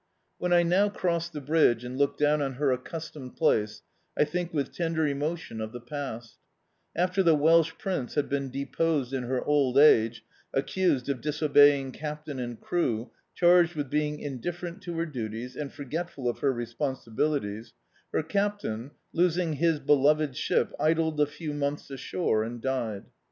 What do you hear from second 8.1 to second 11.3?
had been deposed in her old age, accused of